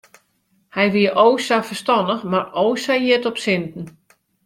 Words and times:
Hy 0.75 0.85
wie 0.93 1.09
o 1.25 1.27
sa 1.45 1.59
ferstannich 1.67 2.23
mar 2.31 2.45
o 2.63 2.65
sa 2.83 2.95
hjit 3.03 3.29
op 3.29 3.37
sinten. 3.43 3.85